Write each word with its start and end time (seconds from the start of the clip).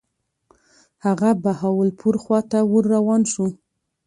هغه 1.05 1.29
بهاولپور 1.43 2.15
خواته 2.23 2.59
ور 2.71 2.83
روان 2.95 3.21
شو. 3.31 3.45